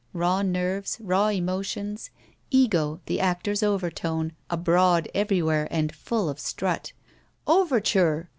[0.13, 0.97] Raw nerves.
[0.99, 2.09] Raw emotions.
[2.49, 6.91] Ego, the actor's overtone, abroad everywhere and full of strut.
[7.45, 8.27] "Overture!"